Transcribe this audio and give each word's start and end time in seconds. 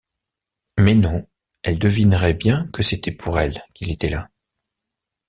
Mais 0.79 0.95
non, 0.95 1.27
elle 1.61 1.77
devinerait 1.77 2.33
bien 2.33 2.67
que 2.73 2.81
c’était 2.81 3.11
pour 3.11 3.37
elle 3.39 3.61
qu’il 3.75 3.91
était 3.91 4.09
là. 4.09 4.31